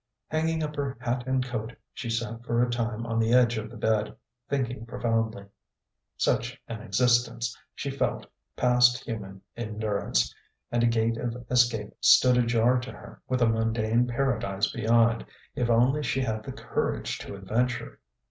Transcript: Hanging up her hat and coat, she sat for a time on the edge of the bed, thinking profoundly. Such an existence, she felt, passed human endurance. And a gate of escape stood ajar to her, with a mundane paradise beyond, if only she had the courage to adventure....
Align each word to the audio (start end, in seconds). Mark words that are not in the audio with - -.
Hanging 0.29 0.63
up 0.63 0.75
her 0.77 0.97
hat 0.99 1.27
and 1.27 1.45
coat, 1.45 1.75
she 1.93 2.09
sat 2.09 2.43
for 2.43 2.63
a 2.63 2.71
time 2.71 3.05
on 3.05 3.19
the 3.19 3.33
edge 3.33 3.59
of 3.59 3.69
the 3.69 3.77
bed, 3.77 4.15
thinking 4.49 4.83
profoundly. 4.83 5.45
Such 6.17 6.59
an 6.67 6.81
existence, 6.81 7.55
she 7.75 7.91
felt, 7.91 8.25
passed 8.55 9.03
human 9.03 9.43
endurance. 9.55 10.33
And 10.71 10.81
a 10.81 10.87
gate 10.87 11.17
of 11.17 11.45
escape 11.51 11.93
stood 11.99 12.37
ajar 12.39 12.79
to 12.79 12.91
her, 12.91 13.21
with 13.27 13.43
a 13.43 13.47
mundane 13.47 14.07
paradise 14.07 14.71
beyond, 14.71 15.23
if 15.53 15.69
only 15.69 16.01
she 16.01 16.21
had 16.21 16.41
the 16.45 16.51
courage 16.51 17.19
to 17.19 17.35
adventure.... 17.35 17.99